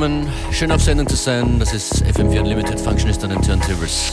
willkommen. 0.00 0.28
Schön 0.52 0.70
auf 0.70 0.80
Sendung 0.80 1.08
zu 1.08 1.16
sein. 1.16 1.58
Das 1.58 1.74
ist 1.74 2.04
FM4 2.04 2.40
Unlimited 2.40 2.80
Functionist 2.80 3.24
an 3.24 3.30
den 3.30 3.42
Turntables. 3.42 4.12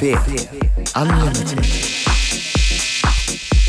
Unlimited. 0.00 1.58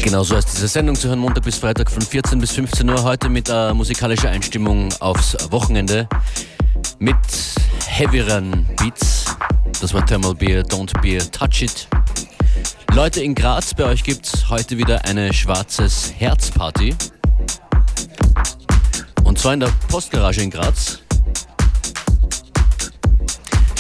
Genau 0.01 0.23
so 0.23 0.37
ist 0.37 0.47
diese 0.53 0.69
Sendung 0.69 0.95
zu 0.95 1.09
hören, 1.09 1.19
Montag 1.19 1.43
bis 1.43 1.57
Freitag 1.57 1.91
von 1.91 2.01
14 2.01 2.39
bis 2.39 2.51
15 2.51 2.89
Uhr. 2.89 3.03
Heute 3.03 3.27
mit 3.27 3.49
äh, 3.49 3.73
musikalischer 3.73 4.29
Einstimmung 4.29 4.87
aufs 5.01 5.35
Wochenende. 5.51 6.07
Mit 6.99 7.17
heavyeren 7.85 8.65
Beats. 8.77 9.25
Das 9.81 9.93
war 9.93 10.05
Thermal 10.05 10.33
Beer, 10.33 10.63
Don't 10.63 10.97
Beer, 11.01 11.19
Touch 11.31 11.63
It. 11.63 11.89
Leute 12.93 13.21
in 13.21 13.35
Graz, 13.35 13.73
bei 13.73 13.83
euch 13.83 14.01
gibt 14.01 14.25
es 14.25 14.49
heute 14.49 14.77
wieder 14.77 15.03
eine 15.03 15.33
schwarzes 15.33 16.13
Herzparty. 16.17 16.95
Und 19.25 19.37
zwar 19.37 19.53
in 19.53 19.59
der 19.59 19.71
Postgarage 19.89 20.41
in 20.41 20.49
Graz. 20.49 21.00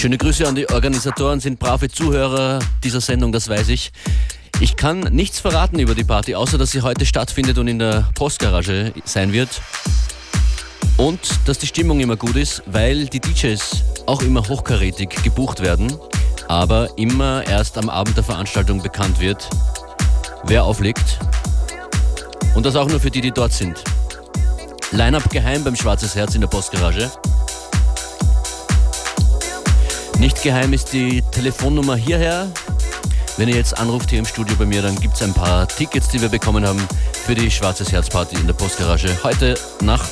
Schöne 0.01 0.17
Grüße 0.17 0.47
an 0.47 0.55
die 0.55 0.67
Organisatoren, 0.67 1.39
sind 1.39 1.59
brave 1.59 1.87
Zuhörer 1.87 2.57
dieser 2.83 3.01
Sendung, 3.01 3.31
das 3.31 3.47
weiß 3.49 3.69
ich. 3.69 3.91
Ich 4.59 4.75
kann 4.75 5.01
nichts 5.01 5.39
verraten 5.39 5.77
über 5.77 5.93
die 5.93 6.03
Party, 6.03 6.33
außer 6.33 6.57
dass 6.57 6.71
sie 6.71 6.81
heute 6.81 7.05
stattfindet 7.05 7.59
und 7.59 7.67
in 7.67 7.77
der 7.77 8.09
Postgarage 8.15 8.93
sein 9.05 9.31
wird. 9.31 9.61
Und 10.97 11.19
dass 11.45 11.59
die 11.59 11.67
Stimmung 11.67 11.99
immer 11.99 12.15
gut 12.15 12.35
ist, 12.35 12.63
weil 12.65 13.05
die 13.05 13.19
DJs 13.19 13.83
auch 14.07 14.23
immer 14.23 14.41
hochkarätig 14.49 15.09
gebucht 15.21 15.59
werden, 15.59 15.95
aber 16.47 16.97
immer 16.97 17.45
erst 17.45 17.77
am 17.77 17.87
Abend 17.87 18.17
der 18.17 18.23
Veranstaltung 18.23 18.81
bekannt 18.81 19.19
wird, 19.19 19.47
wer 20.45 20.63
auflegt. 20.63 21.19
Und 22.55 22.65
das 22.65 22.75
auch 22.75 22.87
nur 22.87 22.99
für 22.99 23.11
die, 23.11 23.21
die 23.21 23.31
dort 23.31 23.53
sind. 23.53 23.83
Line-up 24.93 25.29
geheim 25.29 25.63
beim 25.63 25.75
Schwarzes 25.75 26.15
Herz 26.15 26.33
in 26.33 26.41
der 26.41 26.47
Postgarage. 26.47 27.11
Nicht 30.21 30.43
geheim 30.43 30.71
ist 30.71 30.93
die 30.93 31.23
Telefonnummer 31.31 31.95
hierher. 31.95 32.47
Wenn 33.37 33.49
ihr 33.49 33.55
jetzt 33.55 33.75
anruft 33.79 34.11
hier 34.11 34.19
im 34.19 34.25
Studio 34.25 34.55
bei 34.55 34.67
mir, 34.67 34.83
dann 34.83 34.95
gibt 34.99 35.15
es 35.15 35.23
ein 35.23 35.33
paar 35.33 35.67
Tickets, 35.67 36.09
die 36.09 36.21
wir 36.21 36.29
bekommen 36.29 36.63
haben 36.63 36.79
für 37.25 37.33
die 37.33 37.49
Schwarzes 37.49 37.91
Herz 37.91 38.07
Party 38.07 38.35
in 38.35 38.45
der 38.45 38.53
Postgarage. 38.53 39.17
Heute 39.23 39.55
Nacht 39.81 40.11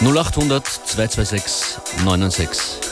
0800 0.00 0.66
226 0.66 1.76
96. 2.06 2.87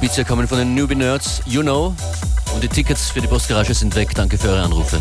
Beats 0.00 0.26
kommen 0.26 0.48
von 0.48 0.56
den 0.56 0.74
Newbie 0.74 0.94
Nerds, 0.94 1.42
You 1.44 1.60
Know. 1.60 1.94
Und 2.54 2.62
die 2.62 2.68
Tickets 2.68 3.10
für 3.10 3.20
die 3.20 3.26
Postgarage 3.26 3.74
sind 3.74 3.94
weg. 3.96 4.14
Danke 4.14 4.38
für 4.38 4.48
eure 4.48 4.62
Anrufe. 4.62 4.98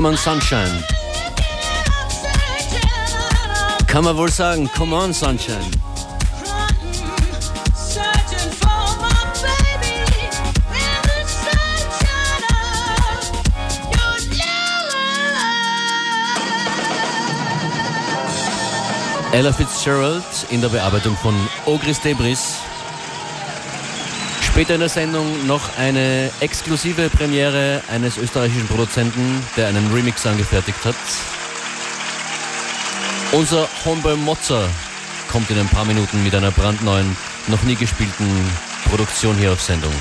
Come 0.00 0.12
on 0.12 0.16
Sunshine. 0.16 0.82
Kann 3.86 4.02
man 4.02 4.16
wohl 4.16 4.30
sagen, 4.30 4.66
come 4.74 4.94
on 4.94 5.12
Sunshine. 5.12 5.60
Ella 19.32 19.52
Fitzgerald 19.52 20.24
in 20.48 20.62
der 20.62 20.70
Bearbeitung 20.70 21.14
von 21.18 21.34
Ogris 21.66 22.00
Debris. 22.00 22.54
Später 24.60 24.74
in 24.74 24.80
der 24.80 24.90
Sendung 24.90 25.46
noch 25.46 25.78
eine 25.78 26.30
exklusive 26.40 27.08
Premiere 27.08 27.80
eines 27.90 28.18
österreichischen 28.18 28.68
Produzenten, 28.68 29.42
der 29.56 29.68
einen 29.68 29.90
Remix 29.90 30.26
angefertigt 30.26 30.84
hat. 30.84 30.94
Unser 33.32 33.66
Homeboy 33.86 34.16
Mozza 34.16 34.68
kommt 35.32 35.48
in 35.48 35.58
ein 35.58 35.68
paar 35.68 35.86
Minuten 35.86 36.22
mit 36.22 36.34
einer 36.34 36.50
brandneuen, 36.50 37.16
noch 37.46 37.62
nie 37.62 37.74
gespielten 37.74 38.26
Produktion 38.90 39.34
hier 39.36 39.52
auf 39.52 39.62
Sendung. 39.62 39.94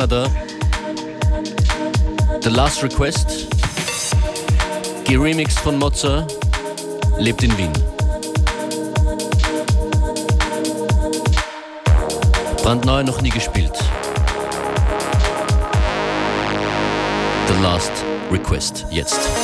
Kanada. 0.00 0.30
The 2.40 2.48
Last 2.48 2.82
Request, 2.82 3.48
geremixed 5.04 5.58
von 5.60 5.78
Mozza, 5.78 6.26
lebt 7.18 7.42
in 7.42 7.58
Wien. 7.58 7.72
Brandneu 12.62 13.02
noch 13.02 13.20
nie 13.20 13.28
gespielt. 13.28 13.76
The 17.48 17.62
Last 17.62 17.92
Request 18.30 18.86
jetzt. 18.90 19.39